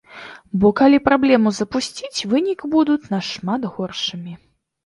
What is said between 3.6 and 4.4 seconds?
горшымі.